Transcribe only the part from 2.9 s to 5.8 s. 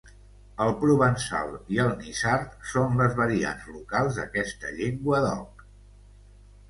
les variants locals d'aquesta llengua d'Oc.